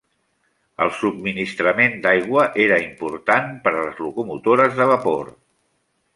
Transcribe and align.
El 0.85 0.93
subministrament 0.99 1.93
d'aigua 2.05 2.47
era 2.65 2.81
important 2.87 3.53
per 3.67 3.75
a 3.75 3.85
les 3.85 4.01
locomotores 4.09 4.77
de 4.83 4.91
vapor. 4.95 5.33